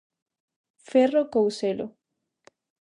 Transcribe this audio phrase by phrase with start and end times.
[0.89, 1.87] Ferro Couselo.